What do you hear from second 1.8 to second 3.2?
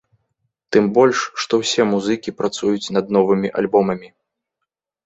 музыкі працуюць над